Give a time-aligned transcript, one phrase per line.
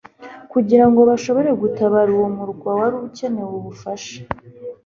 [0.51, 4.17] kugira ngo bashobore gutabara uwo murwa wari ukeneye ubufasha.